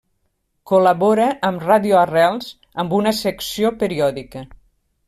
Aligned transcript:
Col·labora 0.71 1.27
amb 1.49 1.67
Ràdio 1.67 2.01
Arrels 2.05 2.51
amb 2.85 2.99
una 3.03 3.17
secció 3.21 3.75
periòdica. 3.85 4.47